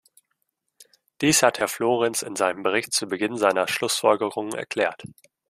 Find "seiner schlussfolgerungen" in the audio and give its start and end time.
3.37-4.53